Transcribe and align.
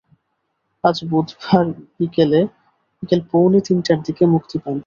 আজ 0.83 0.97
বুধবার 1.09 1.65
বিকেল 1.97 2.31
পৌনে 3.31 3.59
তিনটার 3.67 3.99
দিকে 4.07 4.23
মুক্তি 4.25 4.57
পান 4.57 4.65
তিনি। 4.67 4.79